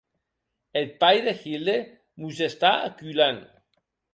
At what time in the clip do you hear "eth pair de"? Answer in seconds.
0.79-1.33